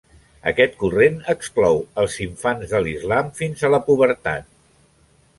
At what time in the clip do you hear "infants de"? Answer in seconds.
2.25-2.81